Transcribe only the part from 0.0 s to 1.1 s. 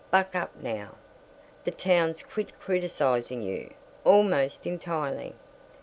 Buck up now.